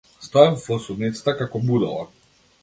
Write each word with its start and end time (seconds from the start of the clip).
Стоев 0.27 0.63
во 0.69 0.77
судницата 0.85 1.37
како 1.43 1.63
будала. 1.69 2.09